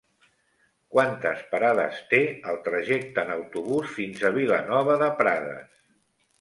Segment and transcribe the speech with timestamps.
[0.95, 5.73] Quantes parades té el trajecte en autobús fins a Vilanova de Prades?